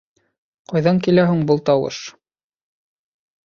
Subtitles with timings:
[0.73, 2.03] —Ҡайҙан килә һуң был тауыш?